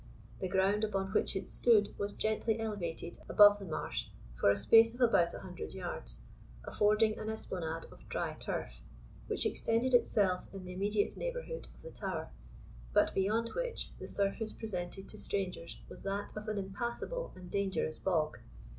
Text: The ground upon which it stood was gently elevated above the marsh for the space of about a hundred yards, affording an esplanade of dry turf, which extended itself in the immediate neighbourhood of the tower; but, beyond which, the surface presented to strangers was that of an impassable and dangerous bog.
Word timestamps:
The 0.39 0.47
ground 0.49 0.83
upon 0.83 1.11
which 1.11 1.35
it 1.35 1.47
stood 1.47 1.93
was 1.95 2.15
gently 2.15 2.59
elevated 2.59 3.19
above 3.29 3.59
the 3.59 3.65
marsh 3.65 4.05
for 4.33 4.49
the 4.51 4.59
space 4.59 4.95
of 4.95 5.01
about 5.01 5.35
a 5.35 5.41
hundred 5.41 5.73
yards, 5.75 6.21
affording 6.65 7.19
an 7.19 7.29
esplanade 7.29 7.85
of 7.91 8.09
dry 8.09 8.33
turf, 8.33 8.81
which 9.27 9.45
extended 9.45 9.93
itself 9.93 10.45
in 10.55 10.65
the 10.65 10.73
immediate 10.73 11.17
neighbourhood 11.17 11.67
of 11.75 11.83
the 11.83 11.91
tower; 11.91 12.29
but, 12.91 13.13
beyond 13.13 13.49
which, 13.49 13.91
the 13.99 14.07
surface 14.07 14.53
presented 14.53 15.07
to 15.07 15.19
strangers 15.19 15.77
was 15.87 16.01
that 16.01 16.33
of 16.35 16.47
an 16.47 16.57
impassable 16.57 17.31
and 17.35 17.51
dangerous 17.51 17.99
bog. 17.99 18.39